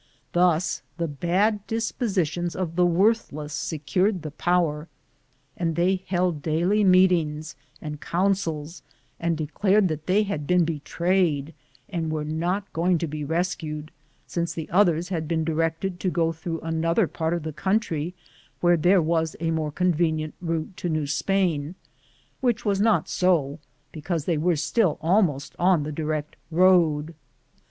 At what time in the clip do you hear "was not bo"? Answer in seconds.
22.65-23.59